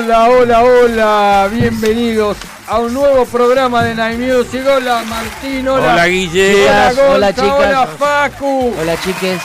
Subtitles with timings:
[0.00, 2.36] Hola, hola, hola, bienvenidos
[2.68, 4.62] a un nuevo programa de Night Music.
[4.64, 5.92] Hola Martín, hola.
[5.92, 6.68] Hola, Guille.
[6.68, 7.50] Hola, Hola, chicas.
[7.52, 8.74] Hola Facu.
[8.80, 9.40] Hola chiques,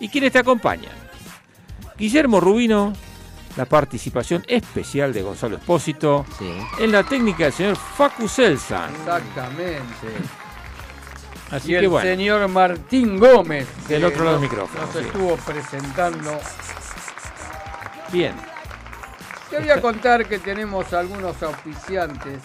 [0.00, 0.90] ¿Y quiénes te acompañan?
[1.96, 2.92] Guillermo Rubino,
[3.56, 6.50] la participación especial de Gonzalo Espósito, Sí.
[6.80, 8.92] en la técnica del señor Facu Selsan.
[8.92, 10.08] Exactamente.
[11.52, 13.68] Así Y que el bueno, señor Martín Gómez.
[13.86, 14.98] Del otro lado del micrófono, Nos sí.
[14.98, 16.40] estuvo presentando.
[18.10, 18.34] bien.
[19.54, 22.40] Te voy a contar que tenemos algunos auspiciantes,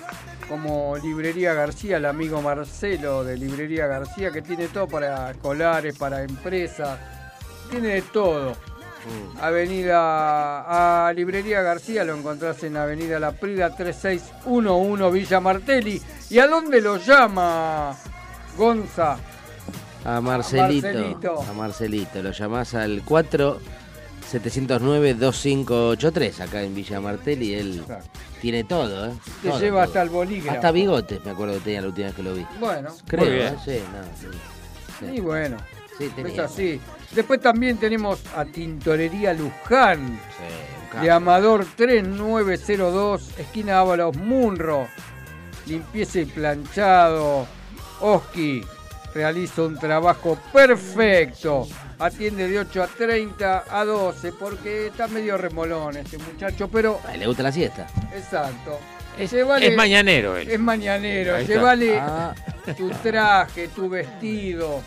[0.48, 6.22] como Librería García, el amigo Marcelo de Librería García, que tiene todo para escolares, para
[6.22, 7.00] empresas,
[7.72, 8.56] tiene de todo.
[9.42, 16.00] Avenida a Librería García lo encontrás en Avenida La Prida 3611 Villa Martelli.
[16.30, 17.98] ¿Y a dónde lo llama
[18.56, 19.18] Gonza?
[20.06, 21.42] A Marcelito, Marcelito.
[21.42, 23.79] a Marcelito, lo llamás al 4
[24.30, 27.84] 709 2583 acá en Villa Martel y él
[28.42, 29.12] tiene todo, ¿eh?
[29.42, 29.88] Te Todo, lleva todo.
[29.88, 30.56] hasta el bolígrafo.
[30.56, 32.46] Hasta bigotes, me acuerdo que tenía la última vez que lo vi.
[32.60, 33.48] Bueno, Creo, bien.
[33.48, 33.58] ¿eh?
[33.66, 34.38] Sí, no, sí.
[35.00, 35.06] Sí.
[35.18, 35.58] y bueno,
[35.98, 36.80] Sí, es así.
[37.14, 40.18] Después también tenemos a Tintorería Luján.
[41.02, 41.12] De.
[41.12, 44.88] Amador 3902, esquina Ábalos Munro.
[45.66, 47.46] Limpieza y planchado.
[48.00, 48.62] Oski
[49.14, 51.68] realiza un trabajo perfecto.
[52.00, 57.28] Atiende de 8 a 30 a 12 porque está medio remolón este muchacho, pero le
[57.28, 57.88] gusta la siesta.
[58.16, 58.80] exacto.
[59.18, 60.50] Es, Llévale- es mañanero él.
[60.50, 61.42] Es mañanero.
[61.42, 62.34] Llévale Ah,
[62.78, 64.82] tu traje, tu vestido,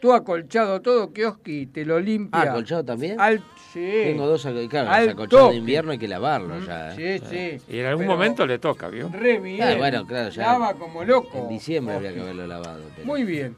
[0.00, 2.42] tu acolchado, todo que Oski te lo limpia.
[2.42, 3.20] ah, colchado también.
[3.20, 3.42] Al,
[3.72, 3.90] sí.
[4.04, 5.50] Tengo dos claro, Al toque.
[5.50, 6.94] de invierno hay que lavarlo ya.
[6.94, 7.18] ¿eh?
[7.20, 7.26] Sí,
[7.58, 7.74] sí.
[7.74, 9.08] Y en algún Pero momento le toca, ¿vio?
[9.12, 9.62] Re bien.
[9.66, 10.42] Ah, bueno, claro, ya.
[10.52, 11.38] Lava como loco.
[11.38, 12.82] En diciembre habría que haberlo lavado.
[12.94, 13.56] pero- Muy bien.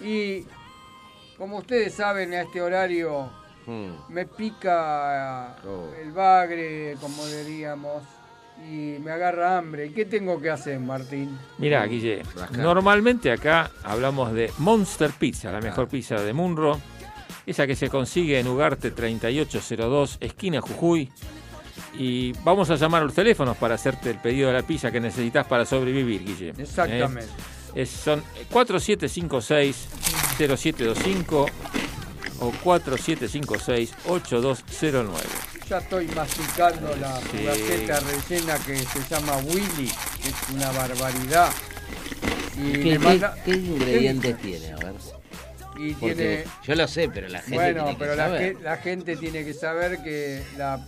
[0.00, 0.46] Y
[1.38, 3.30] como ustedes saben, a este horario
[3.66, 3.92] Hmm.
[4.08, 5.88] me pica Oh.
[6.02, 8.02] el bagre, como diríamos,
[8.68, 9.86] y me agarra hambre.
[9.86, 11.38] ¿Y qué tengo que hacer, Martín?
[11.58, 12.22] Mirá, Guille,
[12.56, 16.80] normalmente acá hablamos de Monster Pizza, la mejor pizza de Munro.
[17.46, 21.10] Esa que se consigue en Ugarte 3802, esquina Jujuy.
[21.94, 25.00] Y vamos a llamar a los teléfonos para hacerte el pedido de la pizza que
[25.00, 26.50] necesitas para sobrevivir, Guille.
[26.58, 27.30] Exactamente.
[27.74, 27.82] ¿Eh?
[27.82, 28.22] Es- son
[30.38, 31.48] 4756-0725
[32.40, 35.12] o 4756-8209.
[35.68, 37.24] Ya estoy masticando la Sí.
[37.38, 39.90] fugaceta rellena que se llama Willy,
[40.22, 41.50] que es una barbaridad.
[42.58, 44.72] Y ¿Qué, manda- qué ingredientes tiene?
[44.72, 44.92] A ver.
[45.78, 48.56] Y tiene yo lo sé, pero la gente Bueno, tiene que pero la, saber.
[48.56, 50.84] ge- la gente tiene que saber que la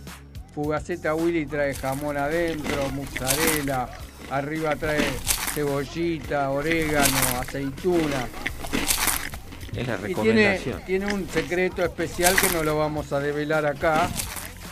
[0.53, 3.89] fugaceta Willy trae jamón adentro, mozzarella,
[4.29, 5.03] arriba trae
[5.55, 8.27] cebollita, orégano, aceituna.
[9.77, 10.81] Es la Y tiene, recomendación.
[10.85, 14.09] tiene un secreto especial que no lo vamos a develar acá,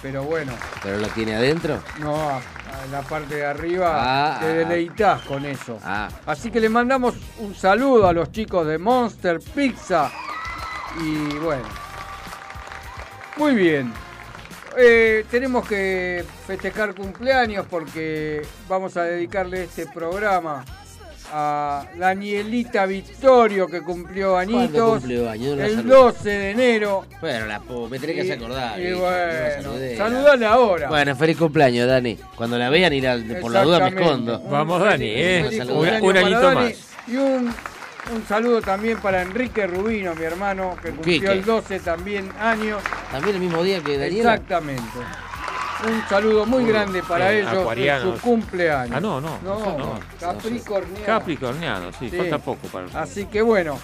[0.02, 1.82] pero bueno, ¿Pero lo tiene adentro?
[2.00, 4.50] no, a, a la parte de arriba Ah, te ah.
[4.50, 5.80] deleitas con eso.
[5.84, 10.12] Ah, Así que le mandamos un saludo a los chicos de Monster Pizza.
[11.02, 11.64] Y bueno.
[13.38, 13.92] Muy bien.
[14.78, 20.64] Eh, tenemos que festejar cumpleaños porque vamos a dedicarle este programa
[21.36, 25.24] a Danielita Victorio que cumplió ¿Cuándo añitos cumplió?
[25.24, 25.34] No
[25.64, 25.90] el saludé.
[25.96, 27.06] 12 de enero.
[27.20, 27.60] Bueno, la
[27.90, 28.80] me tenés que hacer acordar.
[28.80, 30.90] Y, no saludala ahora.
[30.90, 32.18] Bueno, feliz cumpleaños, Dani.
[32.36, 33.08] Cuando la vean, ir
[33.42, 34.40] por la duda me escondo.
[34.50, 35.46] Vamos, Dani, ¿eh?
[35.50, 36.56] feliz Un- un añito Dani.
[36.70, 36.74] más.
[37.08, 37.54] Y un,
[38.14, 41.32] un saludo también para Enrique Rubino, mi hermano, que cumplió Quique.
[41.32, 42.82] el 12 también años.
[43.12, 44.34] También el mismo día que Daniela.
[44.36, 44.84] Exactamente.
[45.88, 48.96] Un saludo muy grande para bien, ellos en su cumpleaños.
[48.96, 50.00] Ah, no, no, No, no.
[50.20, 51.06] Capricorniano.
[51.06, 52.18] Capricorniano, sí, Sí.
[52.18, 53.78] falta poco para el Así que bueno.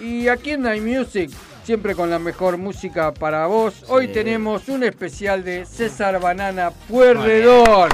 [0.00, 1.30] Y aquí en Night Music,
[1.64, 7.88] siempre con la mejor música para vos, hoy tenemos un especial de César Banana Puerredor.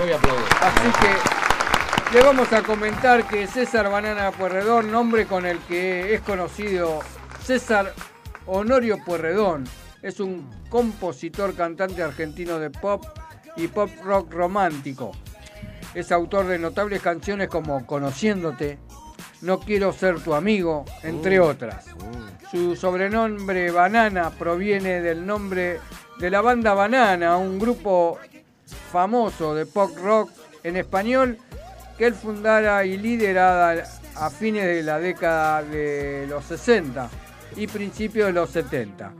[0.60, 6.20] Así que le vamos a comentar que César Banana Puerredón, nombre con el que es
[6.22, 7.00] conocido
[7.44, 7.94] César
[8.46, 9.64] Honorio Puerredón,
[10.02, 13.04] es un compositor, cantante argentino de pop
[13.56, 15.12] y pop rock romántico.
[15.94, 18.78] Es autor de notables canciones como Conociéndote,
[19.43, 21.87] No quiero ser tu amigo, entre otras.
[22.50, 25.81] Su sobrenombre Banana proviene del nombre
[26.19, 28.19] de la banda Banana, un grupo
[28.90, 30.31] famoso de pop rock
[30.62, 31.38] en español
[31.98, 33.84] que él fundara y liderara
[34.16, 37.08] a fines de la década de los 60
[37.56, 39.12] y principios de los 70.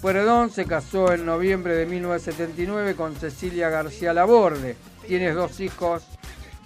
[0.00, 4.76] Pueyrredón se casó en noviembre de 1979 con Cecilia García Laborde.
[5.06, 6.04] Tiene dos hijos,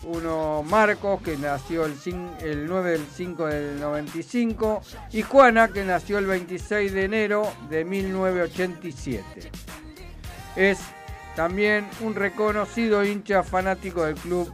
[0.04, 1.94] uno Marcos, que nació el,
[2.42, 4.82] el 9 del 5 del 95,
[5.12, 9.50] y Juana, que nació el 26 de enero de 1987.
[10.56, 10.78] Es
[11.36, 14.52] también un reconocido hincha fanático del Club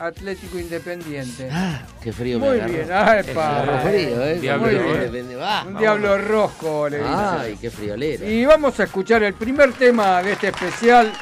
[0.00, 1.48] Atlético Independiente.
[1.52, 2.72] Ah, qué frío me Muy agarró.
[2.72, 3.60] bien, ay, Me pa.
[3.60, 4.38] agarró frío, ¿eh?
[4.40, 4.74] Diablo, Muy
[5.10, 5.26] bien.
[5.66, 7.12] Un diablo rojo, le dicen.
[7.14, 8.24] Ay, qué friolera.
[8.24, 11.12] Y vamos a escuchar el primer tema de este especial.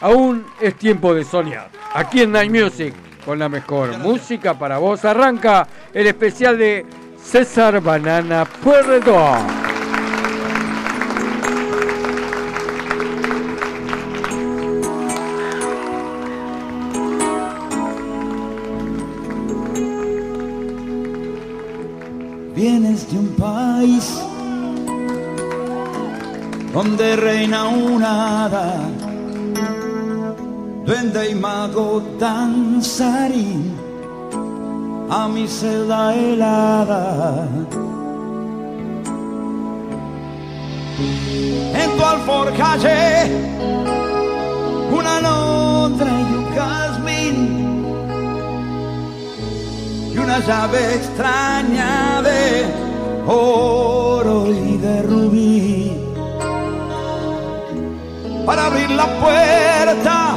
[0.00, 1.68] Aún es tiempo de soñar.
[1.94, 2.94] Aquí en Night Music,
[3.24, 6.84] con la mejor música para vos, arranca el especial de
[7.22, 9.57] César Banana Puerredón.
[23.10, 24.20] De un país
[26.74, 28.74] donde reina una hada,
[30.84, 33.74] duende y mago danzarín
[35.08, 37.48] a mi celda helada.
[41.82, 43.30] En tu alforja hallé
[44.92, 47.36] una alondra y un jazmín
[50.12, 52.87] y una llave extraña de
[53.28, 55.92] oro y de rubí
[58.46, 60.36] para abrir la puerta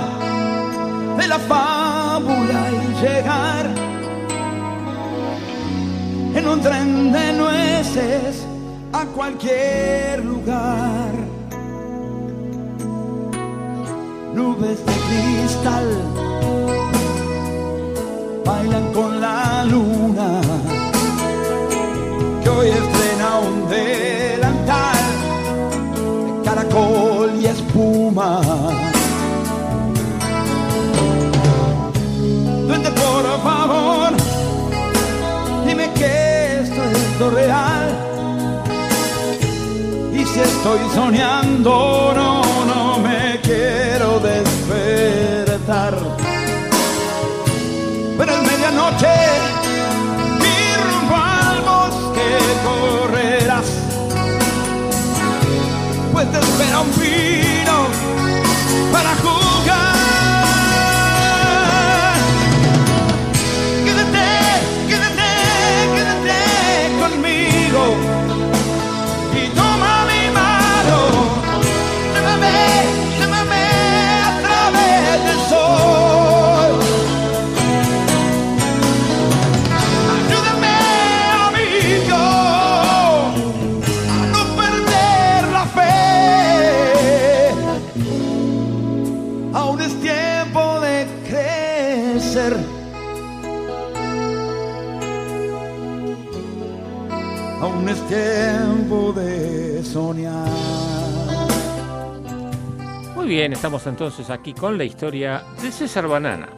[1.17, 3.65] de la fábula y llegar
[6.35, 8.45] en un tren de nueces
[8.91, 11.11] a cualquier lugar.
[14.33, 15.87] Nubes de cristal
[18.45, 19.90] bailan con la luna
[40.63, 45.97] estoy soñando, no, no me quiero despertar.
[48.15, 49.07] Pero es medianoche
[50.39, 50.53] y
[50.83, 53.69] rumbo al bosque correrás.
[56.11, 57.60] Pues te espera un pino
[103.71, 106.49] estamos entonces aquí con la historia de César Banana,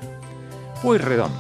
[0.82, 1.32] Pueyrredón.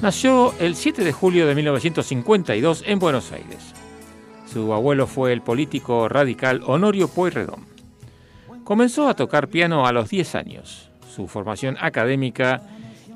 [0.00, 3.74] Nació el 7 de julio de 1952 en Buenos Aires.
[4.46, 7.66] Su abuelo fue el político radical Honorio Pueyrredón.
[8.62, 10.90] Comenzó a tocar piano a los 10 años.
[11.12, 12.62] Su formación académica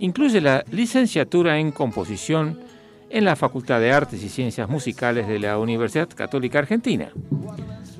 [0.00, 2.58] incluye la licenciatura en composición
[3.08, 7.12] en la Facultad de Artes y Ciencias Musicales de la Universidad Católica Argentina,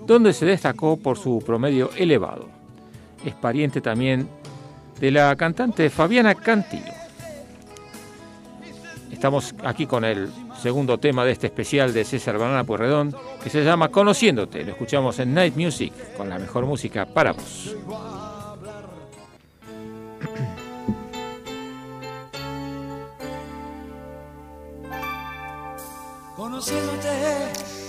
[0.04, 2.63] donde se destacó por su promedio elevado.
[3.24, 4.28] Es pariente también
[5.00, 6.92] de la cantante Fabiana Cantilo.
[9.10, 10.28] Estamos aquí con el
[10.60, 14.64] segundo tema de este especial de César Banana Pueyrredón, que se llama Conociéndote.
[14.64, 17.74] Lo escuchamos en Night Music, con la mejor música para vos.
[26.36, 27.83] Conociéndote.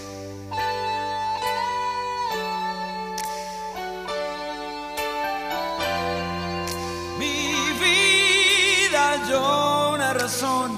[9.30, 10.72] Yo una razón.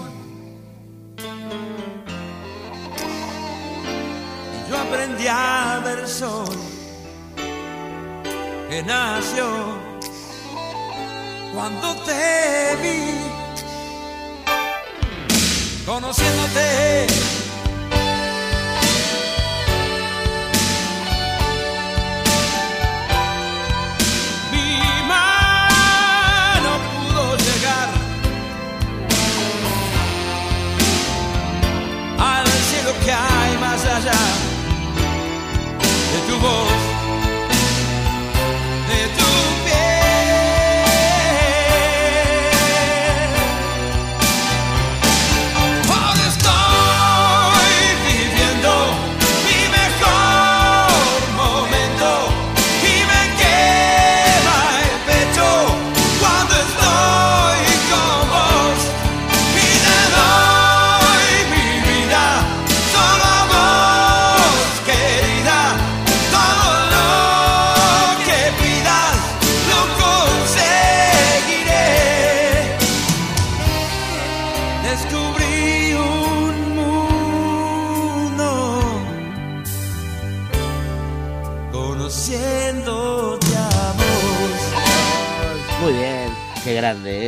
[4.69, 6.55] Yo aprendí a ver sol
[8.69, 9.47] que nació
[11.53, 13.27] cuando te vi.
[15.85, 17.46] Conociéndote.
[36.37, 36.86] Tu voz,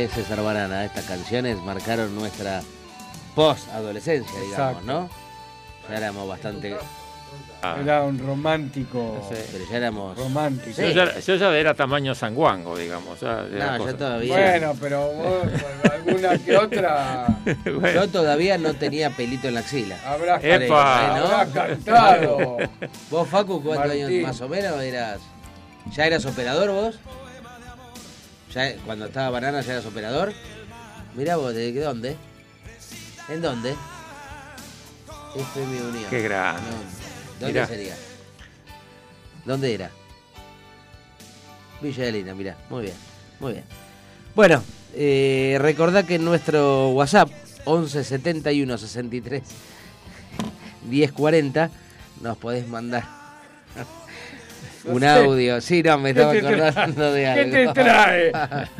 [0.08, 0.84] César Banana.
[0.84, 2.62] Estas canciones marcaron nuestra
[3.34, 4.82] post-adolescencia, digamos, Exacto.
[4.86, 5.08] ¿no?
[5.88, 6.76] Ya éramos bastante.
[7.82, 9.24] Era un romántico.
[9.28, 9.36] Sí.
[9.52, 10.16] Pero ya éramos.
[10.18, 10.74] Romántico.
[10.74, 10.82] Sí.
[10.82, 13.20] Yo, ya, yo ya era tamaño sanguango, digamos.
[13.20, 14.32] ya era No, yo todavía.
[14.34, 17.26] Bueno, pero vos, bueno, alguna que otra
[17.64, 19.96] Bueno, Yo todavía no tenía pelito en la axila.
[20.06, 21.16] habrás, Epa.
[21.16, 22.56] habrás cantado.
[23.10, 24.06] ¿Vos, Facu, cuántos Martín.
[24.06, 25.20] años más o menos eras?
[25.92, 26.98] ¿Ya eras operador vos?
[28.54, 30.32] ¿Ya cuando estaba banana ya eras operador?
[31.14, 32.16] Mirá vos, ¿de dónde?
[33.28, 33.74] ¿En dónde?
[35.36, 36.10] Esto es mi unión.
[36.10, 36.62] Qué grande.
[37.38, 37.66] ¿Dónde Mirá.
[37.66, 37.96] sería?
[39.44, 39.90] ¿Dónde era?
[41.80, 42.56] Villa de Lina, mirá.
[42.68, 42.94] Muy bien,
[43.38, 43.64] muy bien.
[44.34, 44.62] Bueno,
[44.94, 47.30] eh, recordá que en nuestro WhatsApp,
[47.64, 49.42] 11 71 63
[50.88, 51.70] 10 40,
[52.20, 53.04] nos podés mandar
[54.84, 55.08] No un sé.
[55.08, 55.60] audio.
[55.60, 57.72] Sí, no, me ¿Qué estaba acordando de ¿Qué algo.
[57.72, 58.32] te trae?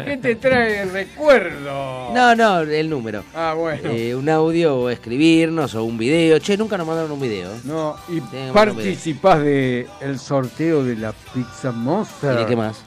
[0.05, 2.11] ¿Qué te trae el recuerdo?
[2.15, 3.25] No, no, el número.
[3.35, 3.91] Ah, bueno.
[3.91, 6.39] Eh, un audio o escribirnos o un video.
[6.39, 7.51] Che, nunca nos mandaron un video.
[7.65, 8.21] No, y
[8.53, 12.37] participás de el sorteo de la pizza ¿Y Monster.
[12.37, 12.83] de qué más?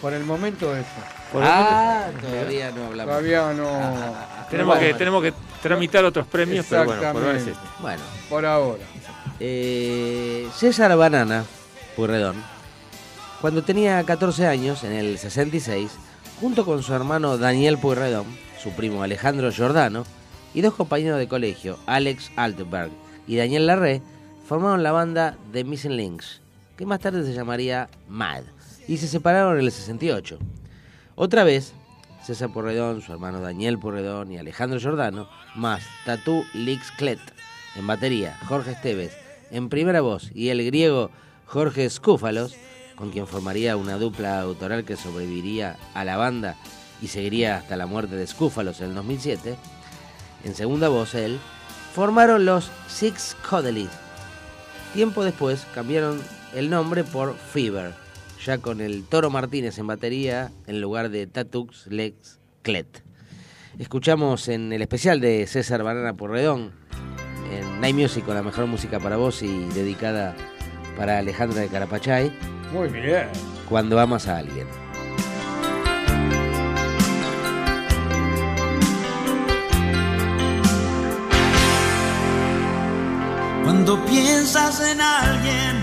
[0.00, 0.86] Por el momento eso.
[1.32, 3.10] por el Ah, todavía no hablamos.
[3.12, 4.14] Todavía no.
[4.50, 7.66] Tenemos, Bueno, que, tenemos que tramitar otros premios, pero bueno, por ahora es este.
[7.80, 8.84] Bueno, Por ahora.
[9.40, 11.44] eh, César Banana,
[11.98, 12.36] Purredón,
[13.40, 15.90] cuando tenía 14 años, en el 66,
[16.40, 18.24] junto con su hermano Daniel Purredón,
[18.62, 20.04] su primo Alejandro Giordano
[20.54, 22.92] y dos compañeros de colegio, Alex Altberg
[23.26, 24.00] y Daniel Larré,
[24.46, 26.40] formaron la banda The Missing Links,
[26.76, 28.44] que más tarde se llamaría MAD,
[28.86, 30.38] y se separaron en el 68.
[31.16, 31.72] Otra vez,
[32.22, 37.18] César Porredón, su hermano Daniel Porredón y Alejandro Giordano, más Tatú Lix Clet
[37.74, 39.16] en batería, Jorge Esteves
[39.50, 41.10] en primera voz y el griego
[41.48, 42.54] Jorge Skúfalos,
[42.94, 46.56] con quien formaría una dupla autoral que sobreviviría a la banda
[47.00, 49.56] y seguiría hasta la muerte de Skúfalos en el 2007.
[50.44, 51.38] En segunda voz, él,
[51.94, 53.88] formaron los Six Coddleys.
[54.92, 56.20] Tiempo después cambiaron
[56.54, 57.94] el nombre por Fever,
[58.44, 63.02] ya con el Toro Martínez en batería en lugar de Tatux Lex Clet.
[63.78, 66.72] Escuchamos en el especial de César Banana Porredón
[67.50, 70.36] en Night Music con la mejor música para vos y dedicada
[70.98, 72.36] para Alejandra de Carapachay,
[72.72, 73.28] Muy bien.
[73.68, 74.66] cuando amas a alguien.
[83.64, 85.76] Cuando piensas en alguien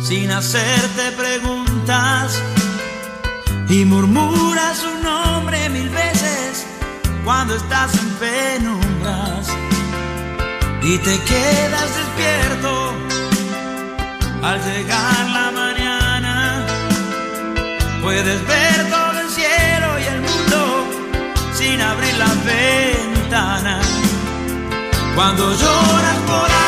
[0.00, 2.42] sin hacerte preguntas
[3.68, 6.66] y murmuras su nombre mil veces
[7.24, 9.48] cuando estás en penumbras
[10.82, 13.07] y te quedas despierto
[14.42, 16.66] al llegar la mañana
[18.02, 20.86] puedes ver todo el cielo y el mundo
[21.54, 23.80] sin abrir la ventana.
[25.14, 26.67] Cuando lloras por alguien,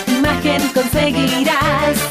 [0.31, 2.10] imagen conseguirás.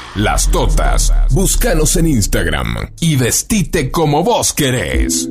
[0.15, 1.13] las totas.
[1.31, 5.29] Búscanos en Instagram y vestite como vos querés.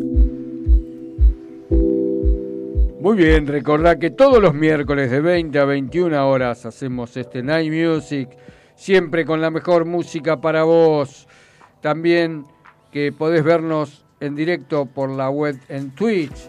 [3.00, 7.72] Muy bien, recordá que todos los miércoles de 20 a 21 horas hacemos este Night
[7.72, 8.28] Music,
[8.74, 11.26] siempre con la mejor música para vos.
[11.80, 12.44] También
[12.90, 16.48] que podés vernos en directo por la web en Twitch.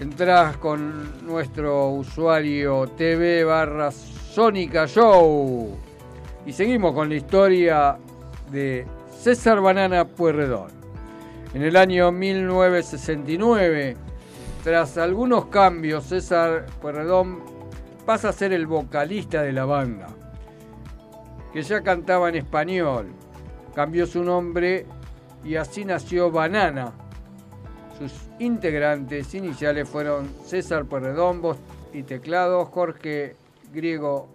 [0.00, 5.91] Entrás con nuestro usuario TV barra Sónica Show.
[6.44, 7.96] Y seguimos con la historia
[8.50, 8.84] de
[9.16, 10.72] César Banana Pueyrredón.
[11.54, 13.96] En el año 1969,
[14.64, 17.44] tras algunos cambios, César Pueyrredón
[18.04, 20.08] pasa a ser el vocalista de la banda,
[21.52, 23.12] que ya cantaba en español.
[23.76, 24.86] Cambió su nombre
[25.44, 26.92] y así nació Banana.
[27.96, 31.58] Sus integrantes iniciales fueron César Pueyrredón, voz
[31.92, 33.36] y teclados, Jorge
[33.72, 34.28] Griego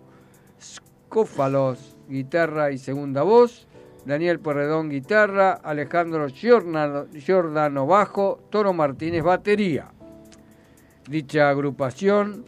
[0.61, 3.67] Scófalos, guitarra y segunda voz,
[4.05, 9.91] Daniel Pueyrredón, guitarra, Alejandro Giordano, Giordano, bajo, Toro Martínez, batería.
[11.09, 12.45] Dicha agrupación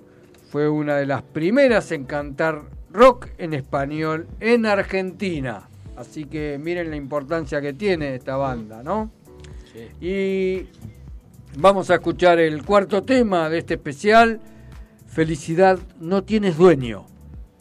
[0.50, 5.70] fue una de las primeras en cantar rock en español en Argentina.
[5.96, 9.12] Así que miren la importancia que tiene esta banda, ¿no?
[10.00, 10.68] Y
[11.58, 14.40] vamos a escuchar el cuarto tema de este especial,
[15.08, 17.06] Felicidad no tienes dueño.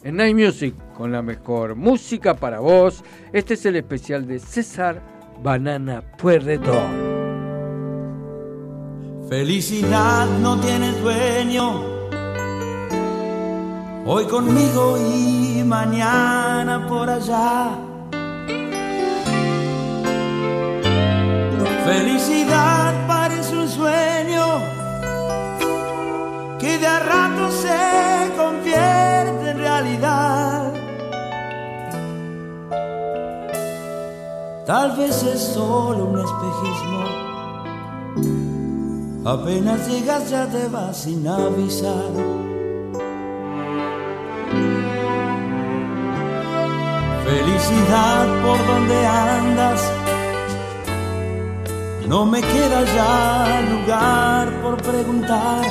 [0.03, 3.05] En Night Music, con la mejor música para vos.
[3.31, 5.01] Este es el especial de César
[5.41, 7.07] Banana Puerredón.
[9.29, 11.85] Felicidad no tiene sueño.
[14.05, 17.69] Hoy conmigo y mañana por allá.
[21.85, 24.45] Felicidad parece un sueño
[26.59, 30.68] que de a rato se convierte en realidad.
[34.69, 37.03] Tal vez es solo un espejismo.
[39.25, 42.11] Apenas llegas ya te vas sin avisar.
[47.25, 49.91] Felicidad por donde andas.
[52.07, 55.65] No me queda ya lugar por preguntar.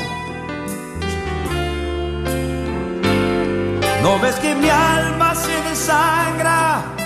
[4.02, 6.97] ¿No ves que mi alma se desangra de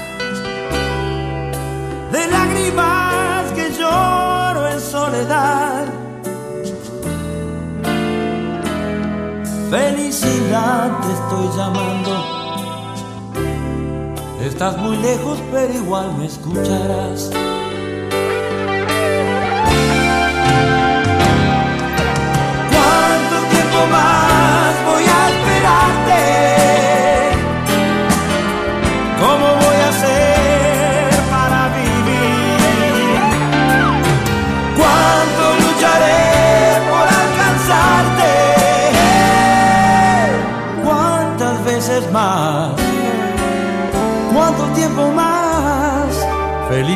[2.52, 5.86] lágrimas que lloro en soledad?
[9.70, 12.10] Felicidad te estoy llamando.
[14.44, 17.30] Estás muy lejos, pero igual me escucharás.
[22.70, 24.21] ¿Cuánto tiempo más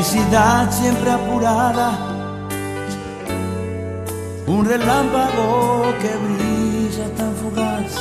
[0.07, 1.99] Felicidad siempre apurada
[4.47, 7.92] un relámpago que brilla tan fugaz.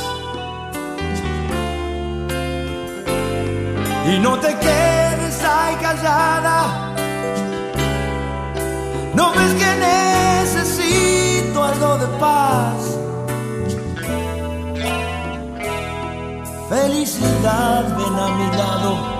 [4.08, 6.94] Y no te quedes ahí callada.
[9.14, 12.82] No ves que necesito algo de paz.
[16.68, 19.15] Felicidad, ven a mi lado.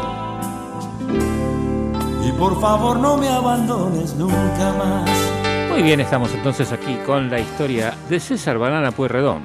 [2.39, 5.11] Por favor no me abandones nunca más.
[5.71, 9.41] Muy bien, estamos entonces aquí con la historia de César Banana Pueyrredón.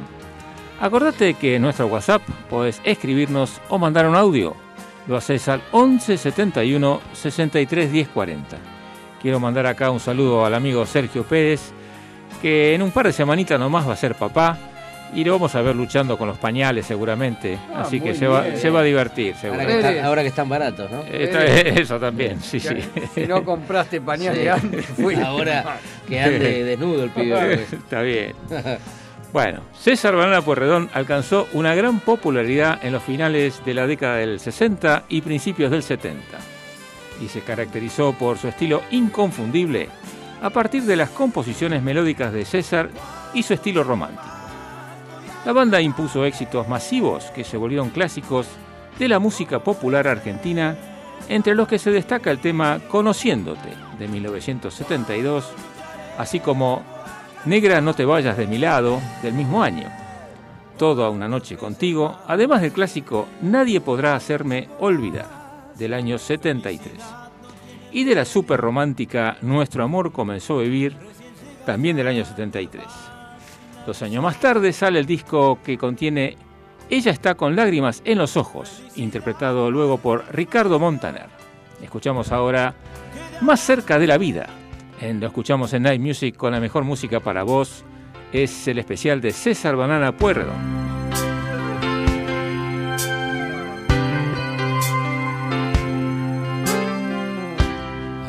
[0.81, 4.55] Acordate que en nuestro WhatsApp podés escribirnos o mandar un audio.
[5.07, 8.57] Lo haces al 11 71 63 10 40.
[9.21, 11.71] Quiero mandar acá un saludo al amigo Sergio Pérez,
[12.41, 14.57] que en un par de semanitas nomás va a ser papá
[15.13, 17.57] y lo vamos a ver luchando con los pañales seguramente.
[17.73, 18.57] Ah, Así que se va, bien.
[18.57, 19.61] se va a divertir, seguro.
[19.61, 21.01] Ahora que, están, ahora que están baratos, ¿no?
[21.03, 22.75] Está- eso también, sí, sí.
[23.13, 24.47] Si no compraste pañales Sí.
[24.47, 25.15] antes, fui.
[25.15, 27.63] Ahora que ande desnudo el pibe.
[27.71, 28.33] Está bien.
[29.33, 34.39] Bueno, César Banana Pueyrredón alcanzó una gran popularidad en los finales de la década del
[34.41, 36.21] 60 y principios del 70
[37.21, 39.87] y se caracterizó por su estilo inconfundible
[40.41, 42.89] a partir de las composiciones melódicas de César
[43.33, 44.23] y su estilo romántico.
[45.43, 48.47] La banda impuso éxitos masivos que se volvieron clásicos
[48.99, 50.75] de la música popular argentina,
[51.29, 55.51] entre los que se destaca el tema Conociéndote de 1972,
[56.19, 56.83] así como
[57.45, 59.89] Negra no te vayas de mi lado del mismo año.
[60.77, 65.27] Toda una noche contigo, además del clásico Nadie podrá hacerme olvidar
[65.75, 66.93] del año 73.
[67.91, 70.95] Y de la super romántica Nuestro amor comenzó a vivir
[71.65, 73.10] también del año 73.
[73.85, 76.37] Dos años más tarde sale el disco que contiene
[76.89, 81.27] Ella está con lágrimas en los ojos, interpretado luego por Ricardo Montaner.
[81.81, 82.75] Escuchamos ahora
[83.41, 84.47] Más cerca de la vida.
[85.01, 87.83] Lo escuchamos en Night Music con la mejor música para vos.
[88.31, 90.81] Es el especial de César Banana Pueyrredón.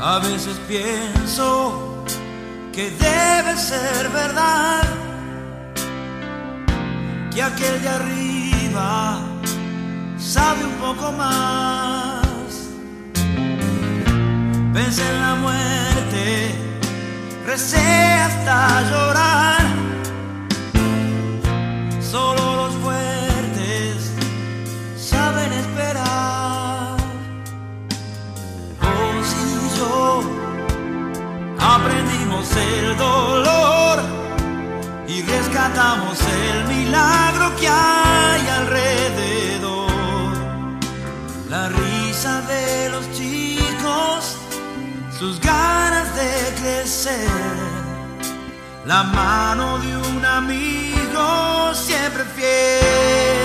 [0.00, 2.04] A veces pienso
[2.72, 5.11] que debe ser verdad
[7.34, 9.20] que aquel de arriba
[10.18, 12.52] sabe un poco más.
[14.74, 16.54] Pensé en la muerte,
[17.46, 17.78] recé
[18.26, 19.62] hasta llorar.
[22.00, 24.12] Solo los fuertes
[24.96, 26.96] saben esperar.
[28.80, 30.22] Vos y yo
[31.58, 33.51] aprendimos el dolor
[35.62, 39.90] rescatamos el milagro que hay alrededor.
[41.48, 44.36] La risa de los chicos,
[45.18, 47.28] sus ganas de crecer,
[48.86, 53.41] la mano de un amigo siempre fiel.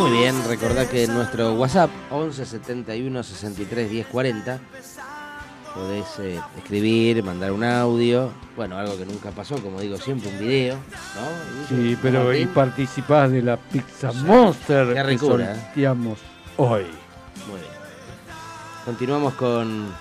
[0.00, 4.58] Muy bien, recordá que en nuestro WhatsApp 11 71 63 10 40
[5.74, 10.38] podés eh, escribir, mandar un audio, bueno, algo que nunca pasó, como digo siempre, un
[10.38, 11.66] video, ¿no?
[11.68, 15.56] Sí, pero y participás de la Pizza Monster qué que ricura, ¿eh?
[15.66, 16.18] sorteamos
[16.56, 16.86] hoy.
[17.46, 17.70] Muy bien.
[18.86, 19.92] Continuamos con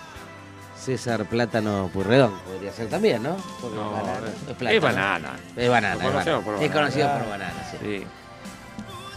[0.77, 3.35] César Plátano Purredón, podría ser también, ¿no?
[3.61, 4.69] Porque No, banana, es- plátano.
[4.71, 5.29] es banana.
[5.57, 6.21] Es banana, es, banana.
[6.61, 7.77] Es conocido por banana, sí.
[7.81, 8.07] Sí.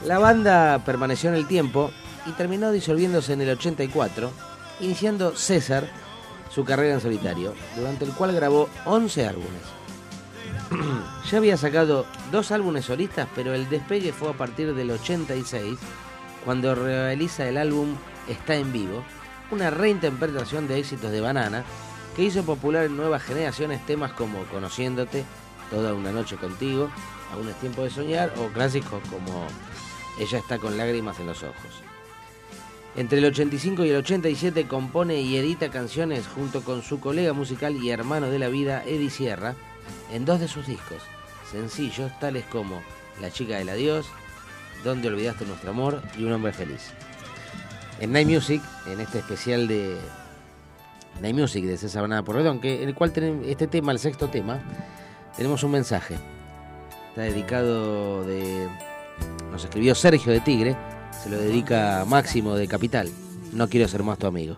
[0.04, 1.92] La banda permaneció en el tiempo
[2.26, 4.32] y terminó disolviéndose en el 84,
[4.80, 5.88] iniciando César
[6.50, 9.62] su carrera en solitario, durante el cual grabó 11 álbumes.
[11.30, 15.78] ya había sacado dos álbumes solistas, pero el despegue fue a partir del 86,
[16.44, 17.96] cuando realiza el álbum
[18.28, 19.02] Está en vivo,
[19.50, 21.64] una reinterpretación de éxitos de Banana,
[22.14, 25.24] que hizo popular en nuevas generaciones temas como Conociéndote,
[25.70, 26.90] Toda una noche contigo,
[27.32, 29.46] Aún es tiempo de soñar, o clásicos como
[30.18, 31.82] Ella está con lágrimas en los ojos.
[32.94, 37.76] Entre el 85 y el 87 compone y edita canciones junto con su colega musical
[37.76, 39.54] y hermano de la vida, Eddie Sierra,
[40.12, 41.02] en dos de sus discos,
[41.50, 42.82] sencillos tales como
[43.20, 44.06] La chica del adiós,
[44.84, 46.90] Donde olvidaste nuestro amor y Un hombre feliz.
[47.98, 49.96] En Night Music, en este especial de
[51.20, 54.28] Night Music de César Banana Porredón, que en el cual tenemos este tema, el sexto
[54.28, 54.60] tema,
[55.36, 56.16] tenemos un mensaje.
[57.10, 58.91] Está dedicado de.
[59.50, 60.76] Nos escribió Sergio de Tigre,
[61.22, 63.10] se lo dedica a Máximo de Capital.
[63.52, 64.56] No quiero ser más tu amigo.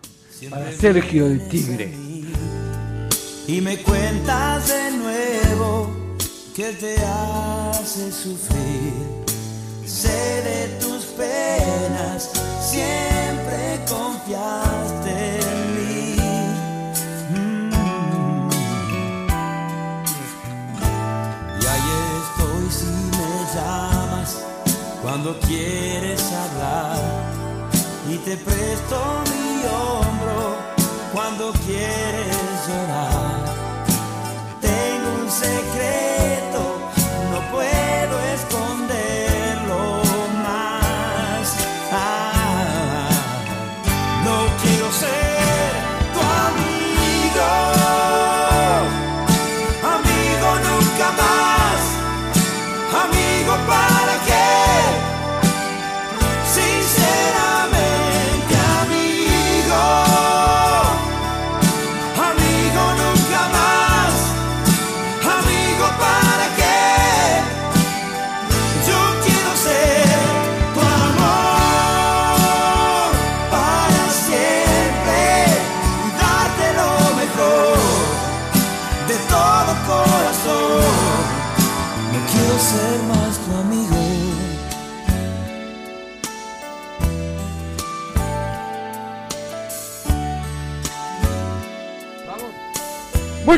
[0.50, 1.94] Para Sergio de Tigre.
[3.46, 5.90] y me cuentas de nuevo
[6.54, 9.23] que te hace sufrir.
[25.24, 26.98] Cuando quieres hablar
[28.10, 30.54] y te presto mi hombro
[31.14, 33.43] cuando quieres llorar.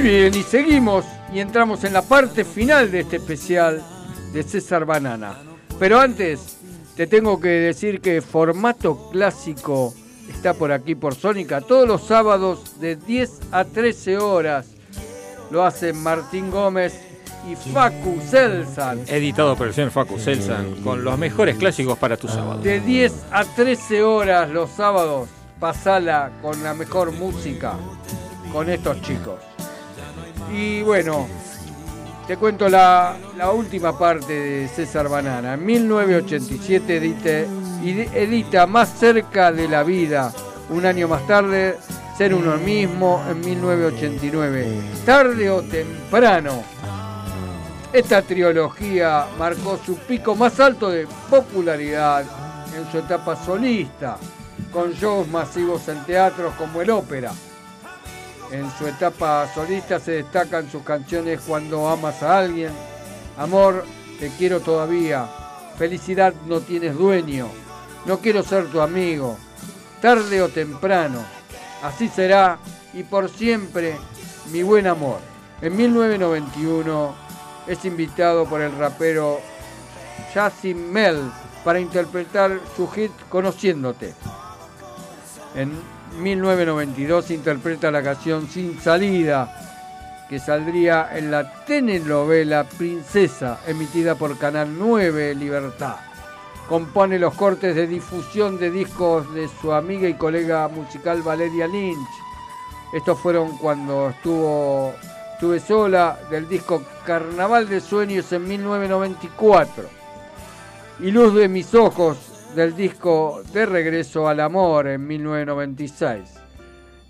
[0.06, 3.82] Bien, y seguimos y entramos en la parte final de este especial
[4.32, 5.36] de César Banana.
[5.80, 6.58] Pero antes,
[6.94, 9.92] te tengo que decir que formato clásico
[10.28, 14.66] está por aquí por Sónica todos los sábados de 10 a 13 horas.
[15.50, 17.00] Lo hacen Martín Gómez
[17.50, 19.00] y Facu Selsan.
[19.08, 22.60] Editado por el señor Facu Selsan, con los mejores clásicos para tu sábado.
[22.60, 27.74] De 10 a 13 horas los sábados, pasala con la mejor música
[28.52, 29.55] con estos chicos.
[30.52, 31.26] Y bueno,
[32.26, 33.16] te cuento la,
[33.54, 35.54] última parte de César Banana.
[35.54, 37.46] En 1987 edite-
[37.82, 40.32] ide- edita Más cerca de la vida.
[40.70, 41.78] Un año más tarde,
[42.16, 44.80] Ser uno mismo en 1989.
[45.04, 46.62] Tarde o temprano.
[47.92, 52.24] Esta trilogía marcó su pico más alto de popularidad
[52.74, 54.16] en su etapa solista,
[54.72, 57.32] con shows masivos en teatros como el ópera.
[58.50, 62.72] En su etapa solista se destacan sus canciones Cuando amas a alguien,
[63.36, 63.84] Amor,
[64.18, 65.28] te quiero todavía,
[65.78, 67.48] Felicidad no tienes dueño,
[68.06, 69.36] No quiero ser tu amigo,
[70.00, 71.24] Tarde o temprano,
[71.82, 72.58] Así será
[72.96, 73.94] y por siempre,
[74.50, 75.18] mi buen amor.
[75.60, 77.14] En 1991
[77.66, 79.40] es invitado por el rapero
[80.32, 81.30] Jassim Mel
[81.62, 84.14] para interpretar su hit Conociéndote.
[85.54, 85.72] En
[86.16, 94.76] 1992 interpreta la canción Sin Salida, que saldría en la telenovela Princesa, emitida por Canal
[94.76, 95.96] 9 Libertad.
[96.68, 102.08] Compone los cortes de difusión de discos de su amiga y colega musical Valeria Lynch.
[102.92, 104.94] Estos fueron cuando estuvo
[105.36, 109.84] Estuve sola del disco Carnaval de Sueños en 1994
[111.00, 112.16] y Luz de mis ojos
[112.56, 116.20] del disco De Regreso al Amor en 1996.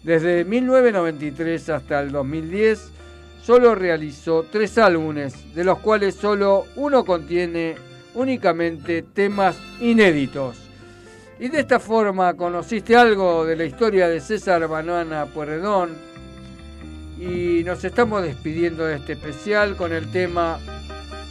[0.02, 2.90] Desde 1993 hasta el 2010
[3.42, 7.76] solo realizó tres álbumes, de los cuales solo uno contiene
[8.14, 10.58] únicamente temas inéditos.
[11.38, 15.90] Y de esta forma conociste algo de la historia de César Banana Pueredón
[17.18, 20.58] y nos estamos despidiendo de este especial con el tema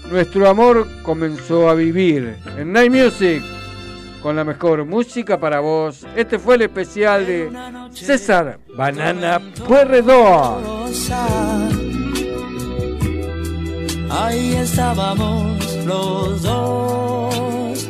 [0.10, 3.43] Nuestro amor comenzó a vivir en Night Music
[4.25, 6.03] con la mejor música para vos.
[6.15, 7.51] Este fue el especial de
[7.91, 10.63] César Banana Puerredón.
[14.09, 17.88] Ahí estábamos los dos,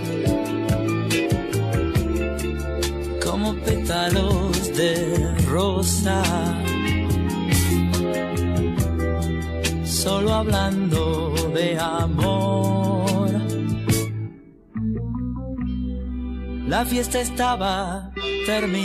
[3.24, 6.22] como pétalos de rosa,
[9.86, 12.45] solo hablando de amor.
[16.68, 18.12] La fiesta estaba
[18.46, 18.84] terminando.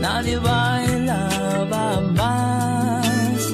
[0.00, 3.52] Nadie bailaba más.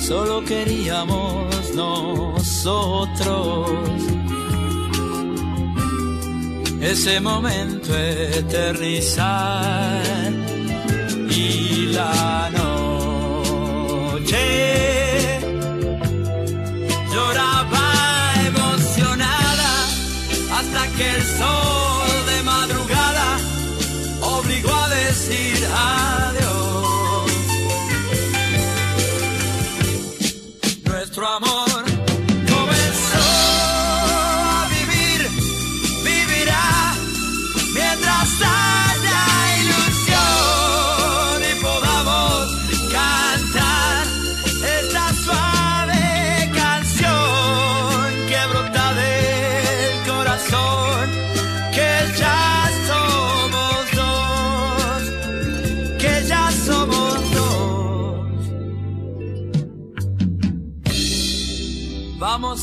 [0.00, 3.70] Solo queríamos nosotros
[6.80, 9.22] ese momento eternizar
[11.30, 12.50] y la
[14.16, 15.07] noche
[17.18, 19.70] lloraba emocionada
[20.56, 21.77] hasta que el sol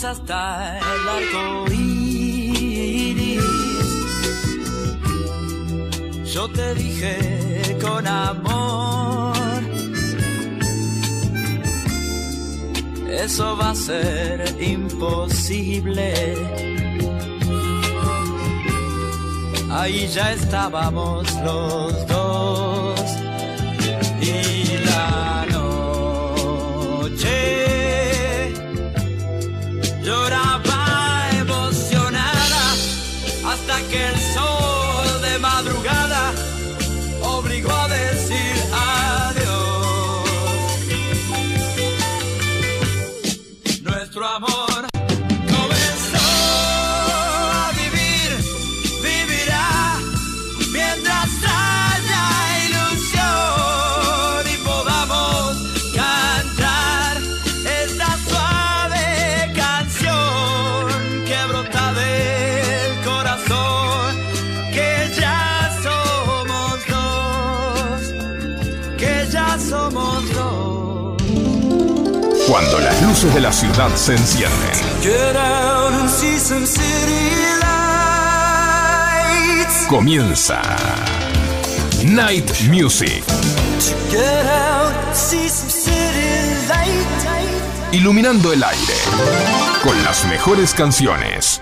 [0.05, 3.43] hasta el arco iris.
[6.33, 9.35] Yo te dije con amor.
[13.09, 16.35] Eso va a ser imposible.
[19.71, 22.74] Ahí ya estábamos los dos.
[33.97, 34.24] Hasta
[72.47, 74.71] Cuando las luces de la ciudad se encienden,
[79.89, 80.61] comienza
[82.03, 83.23] Night Music,
[87.91, 88.93] iluminando el aire
[89.83, 91.61] con las mejores canciones.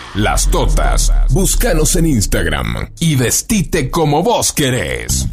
[0.15, 1.11] las totas.
[1.29, 5.27] Búscanos en Instagram y vestite como vos querés.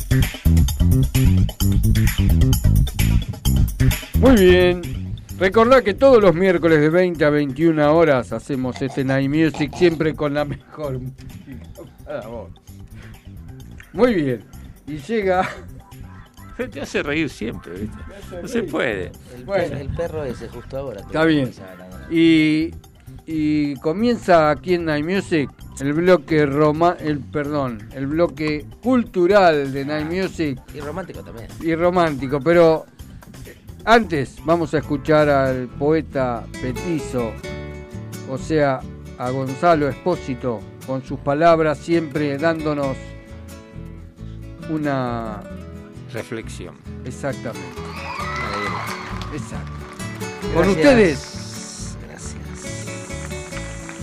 [4.14, 5.08] Muy bien.
[5.38, 10.14] Recordá que todos los miércoles de 20 a 21 horas hacemos este Night Music siempre
[10.14, 11.26] con la mejor música
[12.04, 12.50] para vos.
[13.92, 14.44] Muy bien.
[14.86, 15.48] Y llega.
[16.72, 17.96] Te hace reír siempre, ¿viste?
[18.42, 19.12] No se puede.
[19.36, 19.76] El, Bueno.
[19.76, 21.02] el perro ese justo ahora.
[21.02, 21.52] Está bien.
[22.10, 22.74] Y,
[23.30, 25.50] y comienza aquí en Night Music
[25.80, 31.46] el bloque roma, el perdón, el bloque cultural de Night Music Y romántico también.
[31.60, 32.86] y romántico, pero
[33.84, 37.32] antes vamos a escuchar al poeta petizo,
[38.30, 38.80] o sea,
[39.18, 42.96] a Gonzalo Espósito, con sus palabras siempre dándonos
[44.70, 45.42] una...
[46.14, 46.76] Reflexión.
[47.04, 47.80] Exactamente,
[49.34, 49.72] exacto.
[50.54, 50.54] Gracias.
[50.54, 51.37] Con ustedes.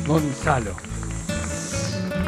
[0.07, 0.71] Gonzalo.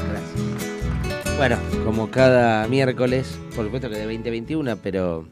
[0.09, 1.37] Gracias.
[1.37, 5.27] Bueno, como cada miércoles, por supuesto que de 2021, pero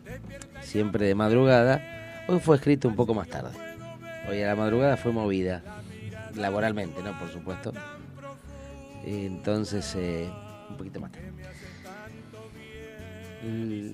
[0.61, 1.81] siempre de madrugada,
[2.27, 3.49] hoy fue escrito un poco más tarde.
[4.29, 5.61] Hoy a la madrugada fue movida,
[6.35, 7.17] laboralmente, ¿no?
[7.17, 7.73] Por supuesto.
[9.03, 10.29] Entonces, eh,
[10.69, 11.31] un poquito más tarde.
[13.43, 13.93] L-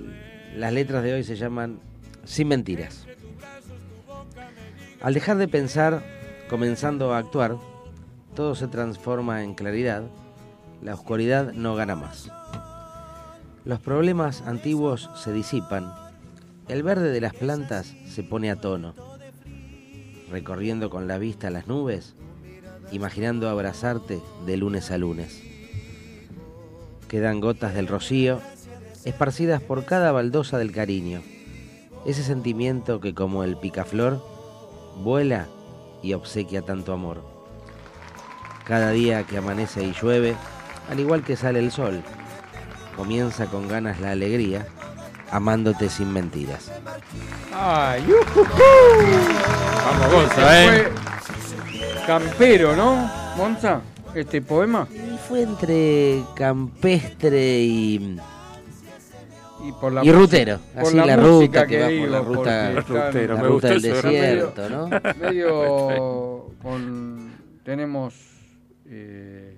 [0.58, 1.80] Las letras de hoy se llaman
[2.26, 3.06] Sin mentiras.
[5.02, 6.04] Al dejar de pensar,
[6.50, 7.56] comenzando a actuar,
[8.42, 10.02] todo se transforma en claridad,
[10.82, 12.32] la oscuridad no gana más.
[13.66, 15.94] Los problemas antiguos se disipan,
[16.68, 18.96] el verde de las plantas se pone a tono,
[20.32, 22.16] recorriendo con la vista las nubes,
[22.92, 25.44] imaginando abrazarte de lunes a lunes.
[27.10, 28.40] Quedan gotas del rocío,
[29.06, 31.22] esparcidas por cada baldosa del cariño,
[32.08, 34.20] ese sentimiento que como el picaflor,
[35.04, 35.46] vuela
[36.02, 37.31] y obsequia tanto amor.
[38.72, 40.34] Cada día que amanece y llueve,
[40.90, 42.02] al igual que sale el sol,
[42.96, 44.66] comienza con ganas la alegría,
[45.30, 46.72] amándote sin mentiras.
[47.54, 48.48] Ay, ujujú.
[49.86, 50.88] Vamos, Gonza, ¿eh?
[50.88, 53.82] Fue campero, ¿no, Monza?
[54.16, 54.88] Este poema.
[54.90, 58.18] Y fue entre campestre y,
[59.66, 62.22] Y por la y rutero, por así la ruta que, que va digo, por la
[62.22, 62.82] ruta, la
[63.36, 64.90] ruta gustó del desierto, ¿no?
[65.20, 67.32] medio con
[67.66, 68.31] tenemos
[68.92, 69.56] eh,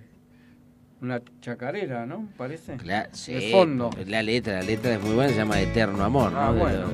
[1.01, 2.29] una chacarera, ¿no?
[2.37, 2.77] Parece.
[2.77, 3.89] Cla- sí, de fondo.
[4.07, 6.39] La letra, la letra es muy buena, se llama Eterno Amor, ¿no?
[6.39, 6.85] Ah, bueno.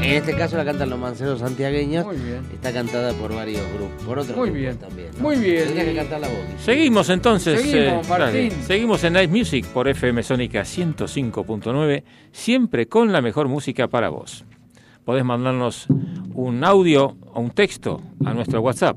[0.00, 2.04] que en este caso la cantan los manceros santiagueños.
[2.06, 2.42] Muy bien.
[2.54, 4.78] Está cantada por varios grupos, por otros Muy grupos bien.
[4.78, 5.08] también.
[5.16, 5.22] ¿no?
[5.22, 5.64] Muy bien.
[5.64, 6.38] Tendrías que cantar la voz.
[6.64, 7.60] Seguimos entonces.
[7.62, 8.50] Seguimos, eh, dale.
[8.62, 14.44] Seguimos en Night Music por FM Sónica 105.9, siempre con la mejor música para vos.
[15.04, 15.86] Podés mandarnos
[16.34, 18.96] un audio o un texto a nuestro WhatsApp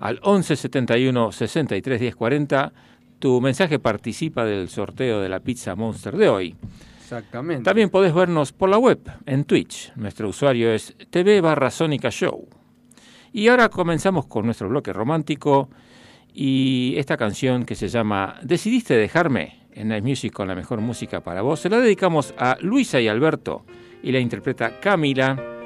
[0.00, 2.72] al 11 71 63 10 40.
[3.18, 6.56] Tu mensaje participa del sorteo de la pizza Monster de hoy.
[6.98, 7.64] Exactamente.
[7.64, 9.92] También podés vernos por la web, en Twitch.
[9.96, 12.48] Nuestro usuario es TV barra Sónica Show.
[13.32, 15.68] Y ahora comenzamos con nuestro bloque romántico
[16.32, 21.20] y esta canción que se llama Decidiste dejarme en Night Music con la mejor música
[21.20, 21.60] para vos.
[21.60, 23.64] Se la dedicamos a Luisa y Alberto
[24.02, 25.59] y la interpreta Camila.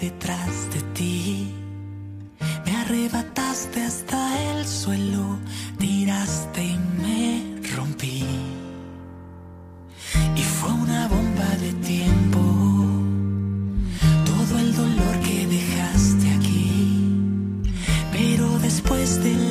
[0.00, 1.54] Detrás de ti.
[2.64, 4.20] Me arrebataste hasta
[4.52, 5.38] el suelo.
[5.78, 8.24] Tiraste y me rompí.
[10.36, 12.40] Y fue una bomba de tiempo.
[14.24, 17.10] Todo el dolor que dejaste aquí.
[18.12, 19.47] Pero después del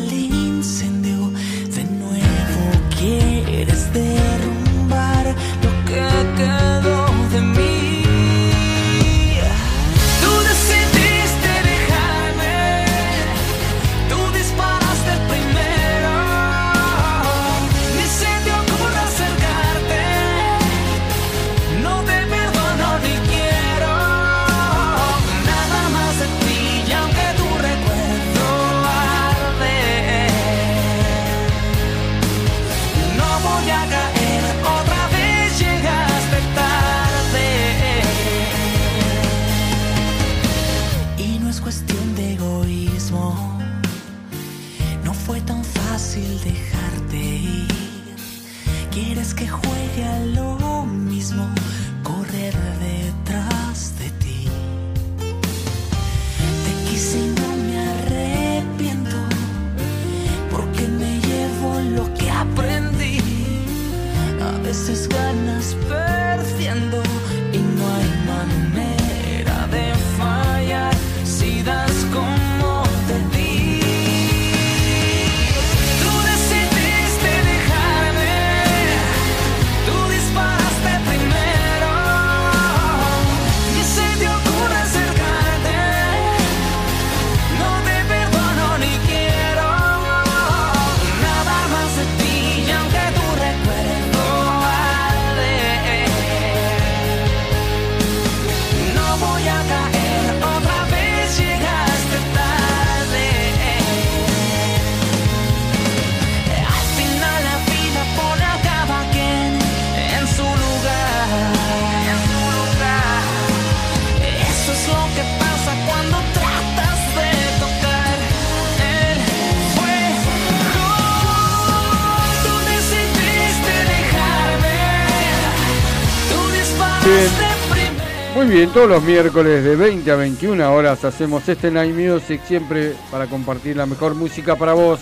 [128.36, 132.94] Muy bien, todos los miércoles de 20 a 21 horas hacemos este Night Music siempre
[133.10, 135.00] para compartir la mejor música para vos.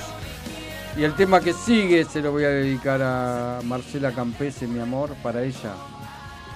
[0.95, 5.09] Y el tema que sigue se lo voy a dedicar a Marcela Campese, mi amor,
[5.21, 5.73] para ella.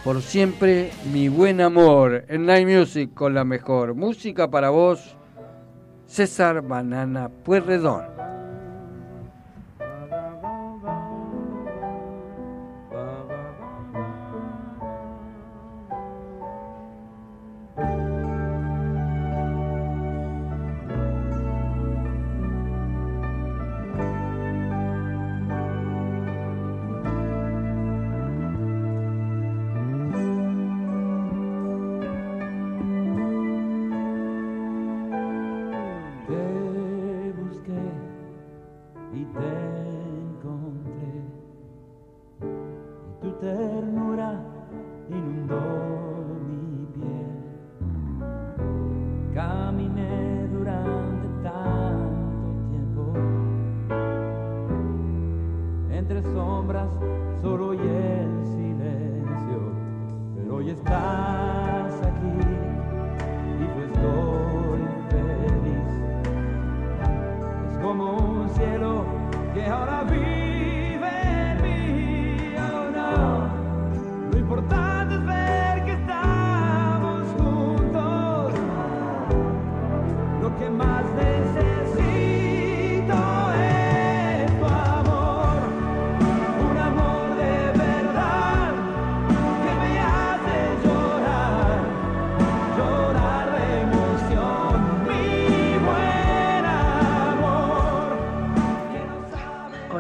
[0.04, 2.24] Por siempre, mi buen amor.
[2.30, 5.18] En Night Music con la mejor música para vos.
[6.06, 8.06] César Banana Puerredón.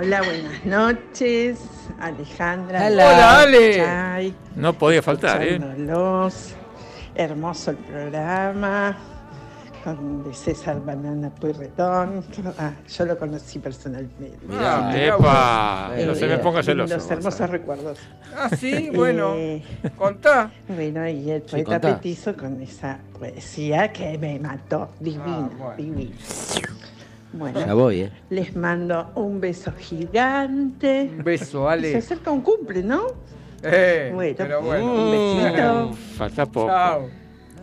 [0.10, 1.60] Hola, buenas noches.
[2.00, 2.88] Alejandra.
[2.88, 3.06] Hola.
[3.14, 3.76] Hola, Ale.
[3.76, 5.60] Chay, No podía faltar, ¿eh?
[7.14, 8.98] hermoso el programa
[9.84, 12.24] con de César Banana Pueyrredón.
[12.58, 14.36] Ah, yo lo conocí personalmente.
[14.48, 15.92] Mirá, Eh, ¡Epa!
[15.96, 16.96] eh, No se me ponga celoso.
[16.96, 18.00] Los hermosos recuerdos.
[18.36, 19.34] Ah, sí, bueno.
[19.36, 19.64] Eh,
[19.96, 20.50] Contá.
[20.70, 21.96] Bueno, y el Sí, poeta contá.
[21.98, 24.90] petizo con esa poesía que me mató.
[25.00, 25.76] Divina, Ah, bueno.
[25.78, 26.16] divina.
[27.32, 28.12] Bueno, Ya voy, ¿eh?
[28.30, 31.12] les mando un beso gigante.
[31.18, 31.96] Un beso, Se Ale.
[31.98, 33.04] acerca un cumple, ¿no?
[33.62, 34.94] Eh, Bueno, pero bueno.
[34.94, 35.92] un besito.
[36.18, 36.68] Falta poco.
[36.68, 37.08] Chao.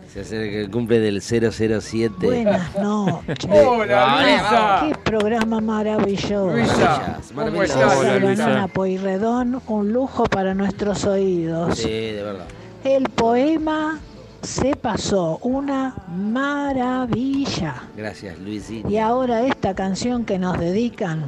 [0.07, 2.13] Se acerca el cumple del 007.
[2.25, 3.35] Buenas noches.
[3.49, 4.85] Hola, Luisa.
[4.87, 6.53] Qué programa maravilloso.
[6.53, 7.97] Luisa, ¿cómo estás?
[7.97, 8.67] Hola, Luisa.
[8.73, 11.77] Pueyrredón, un lujo para nuestros oídos.
[11.77, 12.45] Sí, de verdad.
[12.85, 13.99] El poema
[14.41, 17.83] se pasó, una maravilla.
[17.95, 18.89] Gracias, Luisín.
[18.89, 21.25] Y ahora esta canción que nos dedican.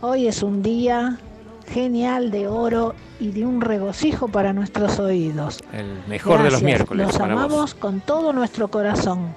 [0.00, 1.18] Hoy es un día
[1.68, 5.60] genial de oro y de un regocijo para nuestros oídos.
[5.72, 7.74] El mejor de los miércoles Los amamos vos.
[7.74, 9.34] con todo nuestro corazón.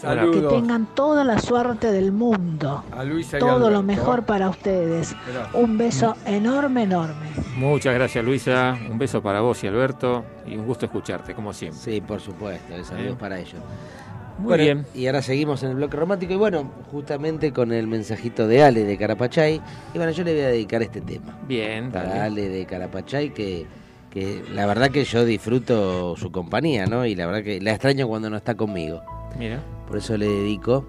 [0.00, 2.82] Que tengan toda la suerte del mundo.
[2.92, 3.82] A Luisa y Todo lo Alberto.
[3.82, 5.14] mejor para ustedes.
[5.26, 5.54] Gracias.
[5.54, 7.26] Un beso enorme, enorme.
[7.56, 8.76] Muchas gracias, Luisa.
[8.90, 10.24] Un beso para vos y Alberto.
[10.46, 11.78] Y un gusto escucharte, como siempre.
[11.80, 13.16] Sí, por supuesto, saludos Bien.
[13.16, 13.60] para ellos.
[14.38, 14.86] Muy Bueno, bien.
[14.94, 18.84] Y ahora seguimos en el bloque romántico y bueno, justamente con el mensajito de Ale
[18.84, 19.60] de Carapachay.
[19.92, 21.36] Y bueno, yo le voy a dedicar este tema.
[21.46, 22.20] Bien, Para dale.
[22.22, 23.66] Ale de Carapachay que,
[24.08, 27.04] que la verdad que yo disfruto su compañía, ¿no?
[27.04, 29.02] Y la verdad que la extraño cuando no está conmigo.
[29.38, 29.62] Mira.
[29.86, 30.84] Por eso le dedico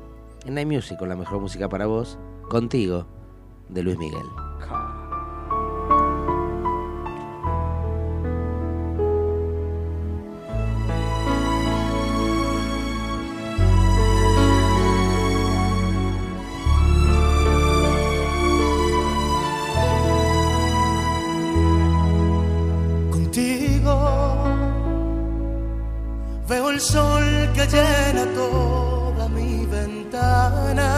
[0.46, 2.18] en Night Music con la mejor música para vos,
[2.50, 3.06] contigo,
[3.70, 4.26] de Luis Miguel.
[23.32, 24.44] contigo.
[26.48, 30.90] Veo el sol que llena toda mi ventana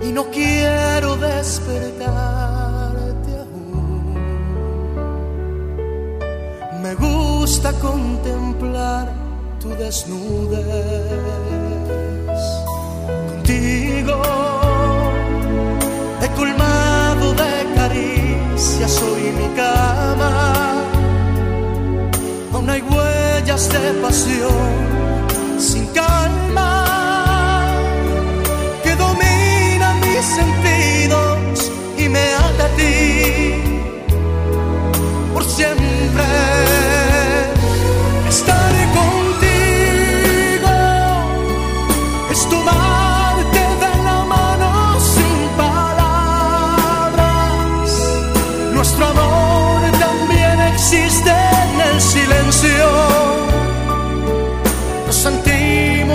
[0.00, 2.06] y no quiero despertarte
[3.44, 4.14] aún.
[6.82, 9.12] Me gusta contemplar
[9.60, 10.64] tu desnudez.
[13.30, 14.22] Contigo
[16.22, 20.95] he colmado de caricias hoy mi cama.
[23.56, 24.52] De pasión
[25.58, 26.45] sin calma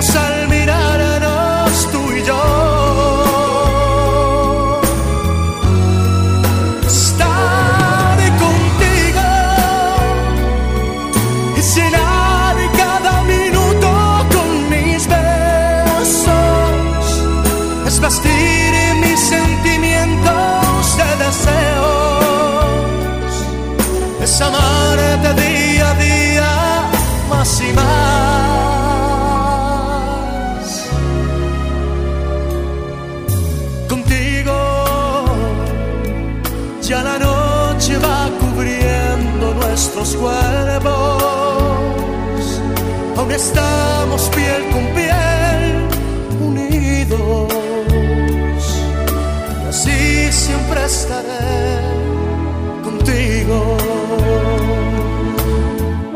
[0.02, 2.42] sentimos al mirarnos tú y yo.
[6.86, 9.22] Estar contigo
[11.56, 13.90] y llenar cada minuto
[14.34, 16.30] con mis besos.
[17.86, 22.66] Es vestir mis sentimientos de deseos.
[24.22, 26.52] Es amarte día a día
[27.30, 27.91] más y más.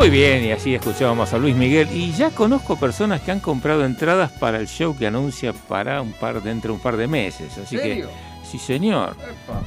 [0.05, 1.87] Muy bien, y así escuchábamos a Luis Miguel.
[1.91, 6.11] Y ya conozco personas que han comprado entradas para el show que anuncia para un
[6.13, 7.57] par dentro de un par de meses.
[7.57, 8.07] Así serio?
[8.09, 9.15] que, sí, señor.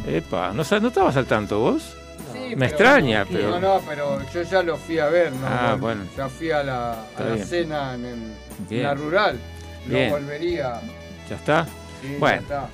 [0.07, 0.09] Epa.
[0.09, 1.97] Epa, ¿no, estabas al tanto vos?
[2.32, 5.45] Sí, Me pero- extraña, pero- No, no, pero yo ya lo fui a ver, ¿no?
[5.45, 6.05] Ah, bueno.
[6.16, 8.36] Ya fui a la, a la cena en, el- en
[8.70, 8.82] Bien.
[8.84, 9.41] la rural.
[9.86, 10.09] Bien.
[10.11, 10.80] No volvería.
[11.28, 11.64] ¿Ya está?
[12.01, 12.43] Sí, ya Bueno.
[12.43, 12.68] está.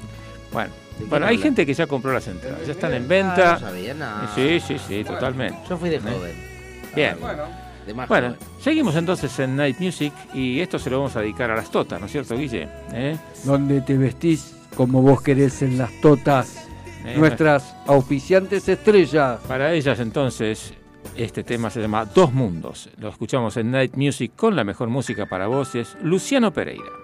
[0.52, 0.70] Bueno,
[1.08, 1.42] bueno hay habla?
[1.44, 2.58] gente que ya compró las entradas.
[2.66, 3.52] Ya están en Ah, venta.
[3.54, 4.30] no sabía nada.
[4.34, 5.56] Sí, sí, sí, totalmente.
[5.66, 6.00] Yo fui de ¿Eh?
[6.00, 6.53] joven.
[6.94, 7.16] Bien.
[7.20, 7.44] Bueno,
[7.94, 11.56] más Bueno, seguimos entonces en Night Music y esto se lo vamos a dedicar a
[11.56, 12.68] las totas, ¿no es cierto, Guille?
[12.92, 13.16] ¿Eh?
[13.44, 16.68] donde te vestís como vos querés en las totas.
[17.04, 17.16] ¿Eh?
[17.18, 19.40] Nuestras auspiciantes estrellas.
[19.46, 20.72] Para ellas entonces
[21.16, 22.88] este tema se llama Dos Mundos.
[22.98, 27.03] Lo escuchamos en Night Music con la mejor música para voces, Luciano Pereira.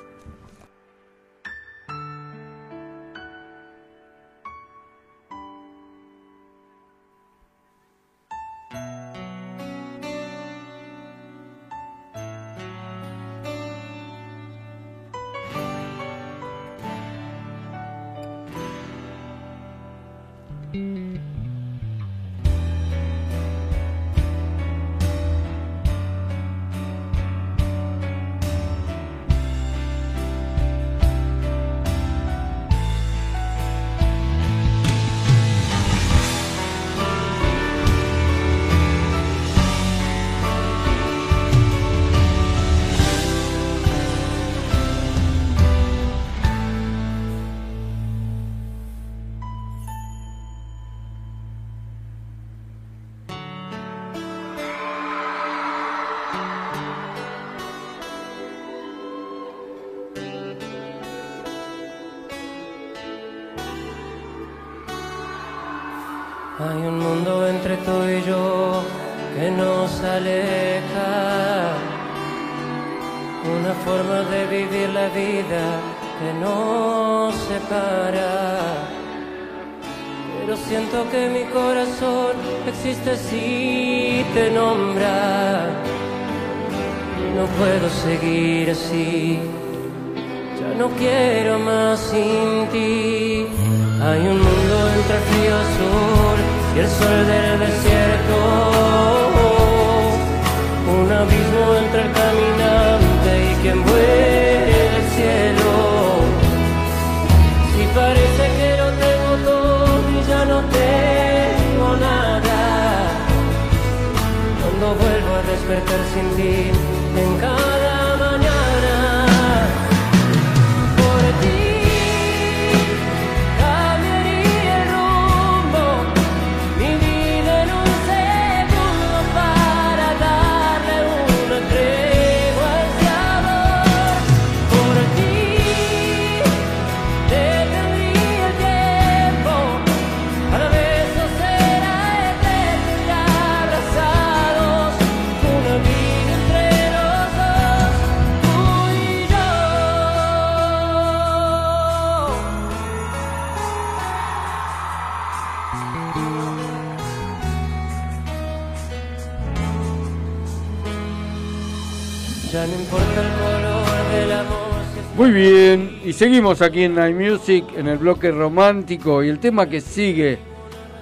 [165.41, 169.81] Bien, y seguimos aquí en Night Music en el bloque romántico y el tema que
[169.81, 170.39] sigue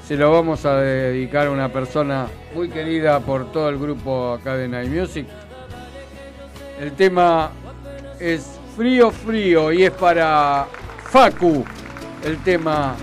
[0.06, 4.56] se lo vamos a dedicar a una persona muy querida por todo el grupo acá
[4.56, 5.26] de Night Music.
[6.80, 7.50] El tema
[8.20, 10.66] es Frío Frío y es para
[11.10, 11.64] Facu,
[12.24, 12.94] el tema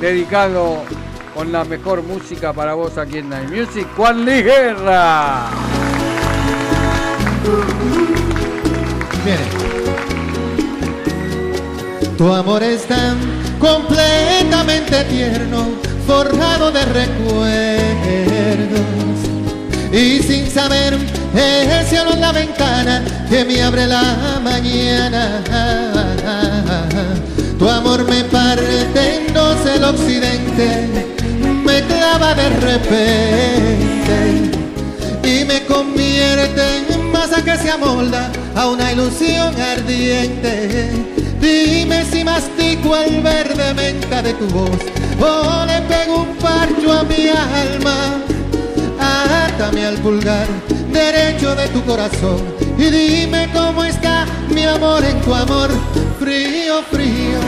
[0.00, 0.84] dedicado
[1.34, 5.48] con la mejor música para vos aquí en Night Music, Juan Luis Guerra.
[9.24, 9.71] Viene.
[12.16, 13.16] Tu amor es tan
[13.58, 15.70] completamente tierno,
[16.06, 17.32] forjado de recuerdos.
[19.92, 20.94] Y sin saber,
[21.34, 25.42] el cielo es la ventana que me abre la mañana.
[27.58, 30.88] Tu amor me parte en dos el occidente,
[31.64, 33.92] me clava de repente
[35.22, 41.21] y me convierte en masa que se amolda a una ilusión ardiente.
[41.42, 44.78] Dime si mastico el verde menta de tu voz
[45.20, 48.22] o le pego un parcho a mi alma.
[49.00, 50.46] Átame al pulgar
[50.92, 52.40] derecho de tu corazón
[52.78, 55.68] y dime cómo está mi amor en tu amor.
[56.20, 57.40] Frío, frío,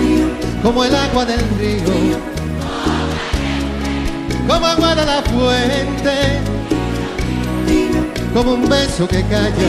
[0.60, 2.18] como el agua del río,
[4.48, 6.40] como agua de la fuente
[8.34, 9.68] como un beso que calla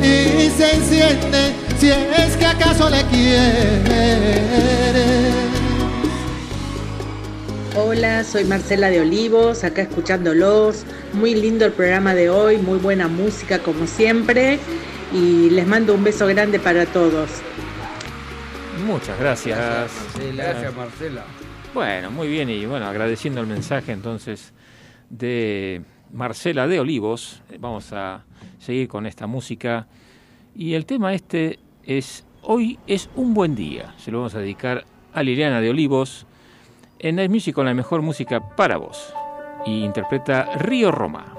[0.00, 4.42] y se enciende si es que acaso le quiere.
[7.76, 10.84] Hola, soy Marcela de Olivos, acá escuchándolos.
[11.12, 14.58] Muy lindo el programa de hoy, muy buena música como siempre.
[15.12, 17.30] Y les mando un beso grande para todos.
[18.86, 19.58] Muchas gracias.
[20.34, 21.24] Gracias, Marcela.
[21.74, 24.54] Bueno, muy bien y bueno, agradeciendo el mensaje entonces
[25.10, 28.24] de Marcela de Olivos, vamos a
[28.58, 29.86] seguir con esta música
[30.54, 34.84] y el tema este es Hoy es un buen día, se lo vamos a dedicar
[35.12, 36.26] a Liliana de Olivos
[37.00, 39.12] en el Music con la mejor música para vos.
[39.64, 41.34] Y interpreta Río Roma.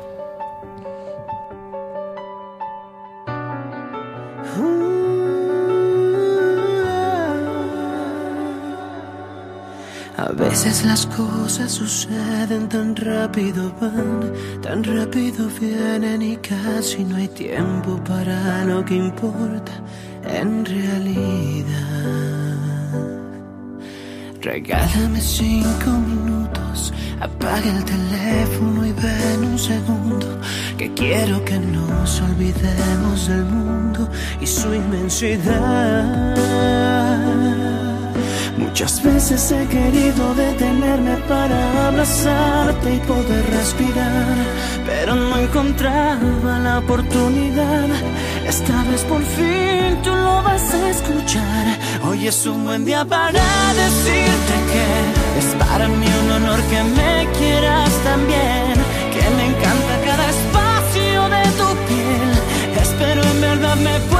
[10.17, 17.29] A veces las cosas suceden tan rápido van, tan rápido vienen y casi no hay
[17.29, 19.71] tiempo para lo que importa
[20.29, 21.87] en realidad.
[24.41, 26.93] Regálame cinco minutos.
[27.19, 30.39] Apaga el teléfono y ven un segundo.
[30.77, 34.09] Que quiero que nos olvidemos del mundo
[34.39, 36.56] y su inmensidad.
[38.79, 44.35] Muchas veces he querido detenerme para abrazarte y poder respirar,
[44.85, 47.87] pero no encontraba la oportunidad.
[48.47, 51.79] Esta vez por fin tú lo vas a escuchar.
[52.07, 53.41] Hoy es un buen día para
[53.73, 58.75] decirte que es para mí un honor que me quieras también,
[59.11, 62.31] que me encanta cada espacio de tu piel.
[62.79, 64.16] Espero en verdad me puedas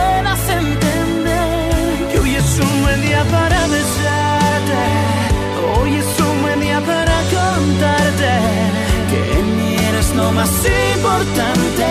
[10.48, 11.88] más importante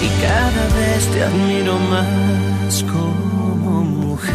[0.00, 4.32] y cada vez te admiro más como mujer.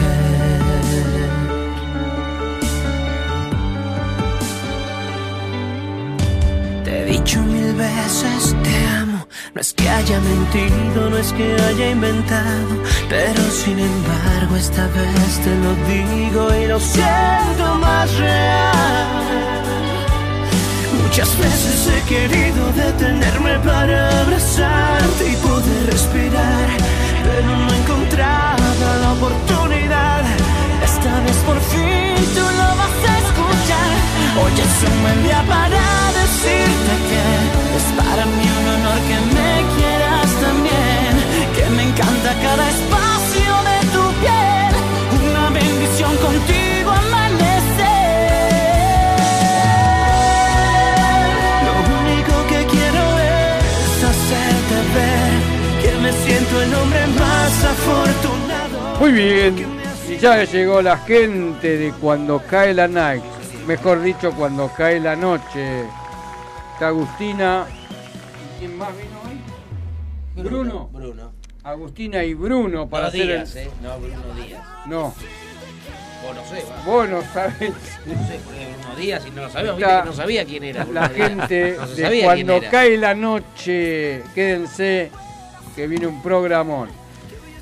[6.83, 9.27] Te he dicho mil veces te amo.
[9.53, 15.39] No es que haya mentido, no es que haya inventado, pero sin embargo esta vez
[15.43, 19.46] te lo digo y lo siento más real.
[21.17, 26.67] Muchas veces he querido detenerme para abrazarte y poder respirar,
[27.23, 28.59] pero no encontraba
[29.01, 30.21] la oportunidad.
[30.83, 33.93] Esta vez por fin tú lo vas a escuchar.
[34.43, 35.81] Hoy es un buen día para
[36.21, 37.23] decirte que
[37.77, 41.13] es para mí un honor que me quieras también,
[41.55, 46.66] que me encanta cada espacio de tu piel, una bendición contigo
[56.07, 58.99] me siento el hombre más afortunado.
[58.99, 59.55] Muy bien,
[60.09, 63.21] y ya llegó la gente de cuando cae la night,
[63.67, 65.81] mejor dicho, cuando cae la noche.
[66.73, 67.65] Está Agustina.
[68.55, 70.43] ¿y ¿Quién más vino hoy?
[70.43, 70.89] Bruno.
[70.93, 71.31] Bruno.
[71.63, 73.67] Agustina y Bruno para no hacer Díaz, el...
[73.67, 73.71] ¿eh?
[73.83, 74.63] No, Bruno Díaz.
[74.85, 75.01] No,
[76.25, 76.83] O no sé, va.
[76.85, 77.73] vos no sabés.
[78.05, 80.63] No sé, porque Bruno Díaz y no lo sabía, Está viste que no sabía quién
[80.63, 80.83] era.
[80.85, 81.27] Bruno La Díaz.
[81.27, 85.11] gente No de cuando cae la noche, quédense
[85.77, 86.89] que viene un programón.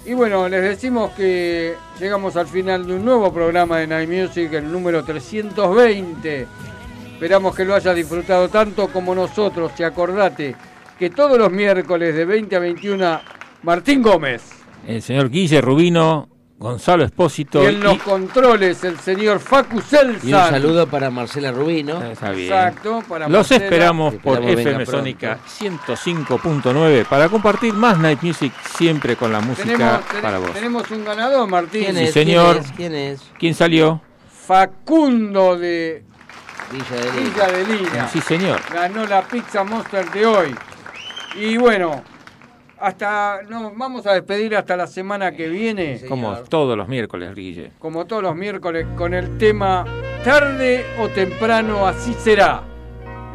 [0.05, 4.53] Y bueno, les decimos que llegamos al final de un nuevo programa de Night Music,
[4.53, 6.47] el número 320.
[7.13, 9.73] Esperamos que lo hayas disfrutado tanto como nosotros.
[9.77, 10.55] Y acordate
[10.97, 13.21] que todos los miércoles de 20 a 21,
[13.63, 14.43] Martín Gómez.
[14.87, 20.29] El señor Guille Rubino, Gonzalo Espósito Y en los controles, el señor Facu Selsan.
[20.29, 22.01] Y un saludo para Marcela Rubino.
[22.01, 22.45] Está bien.
[22.51, 23.65] Exacto, para Los Marcela.
[23.65, 24.85] esperamos por Esperamos FM.
[24.85, 30.53] Sónica 105.9 para compartir más Night Music siempre con la música Tenemos, ten- para vos.
[30.53, 31.83] tenemos un ganador, Martín.
[31.83, 32.55] ¿Quién Sí, señor.
[32.57, 32.71] ¿Quién es?
[32.75, 33.21] ¿Quién es?
[33.37, 34.01] ¿Quién salió?
[34.47, 36.03] Facundo de
[36.71, 37.33] Villa de Lima.
[37.33, 38.07] Villa de Lina.
[38.07, 38.61] Sí, señor.
[38.73, 40.55] Ganó la Pizza Monster de hoy.
[41.35, 42.01] Y bueno,
[42.79, 47.71] hasta nos vamos a despedir hasta la semana que viene, Como todos los miércoles, Guille.
[47.79, 49.85] como todos los miércoles, con el tema
[50.23, 52.63] Tarde o temprano así será.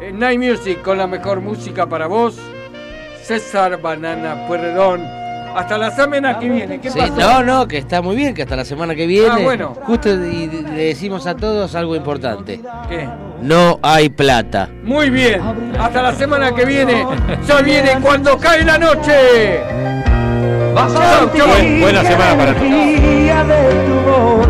[0.01, 2.37] En Night Music con la mejor música para vos.
[3.23, 5.20] César Banana Puerredón.
[5.55, 6.79] Hasta la semana que viene.
[6.79, 7.15] ¿Qué Sí, pasó?
[7.15, 9.29] no, no, que está muy bien, que hasta la semana que viene.
[9.29, 9.73] Ah, bueno.
[9.83, 12.61] Justo y le decimos a todos algo importante.
[12.89, 13.07] ¿Qué?
[13.41, 14.69] No hay plata.
[14.83, 15.41] Muy bien.
[15.79, 17.05] Hasta la semana que viene.
[17.47, 19.61] Ya viene cuando cae la noche.
[20.73, 24.47] Vas a buena semana para voz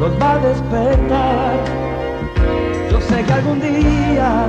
[0.00, 1.52] los va a despertar.
[2.90, 4.46] Yo sé que algún día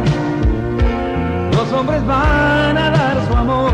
[1.51, 3.73] los hombres van a dar su amor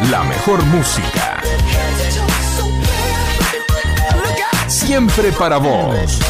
[0.00, 1.42] La mejor música.
[4.68, 6.20] Siempre para vos.